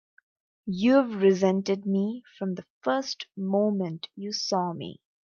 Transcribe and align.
You've 0.65 1.21
resented 1.21 1.85
me 1.85 2.23
from 2.35 2.55
the 2.55 2.65
first 2.81 3.27
moment 3.37 4.09
you 4.15 4.31
saw 4.33 4.73
me! 4.73 4.99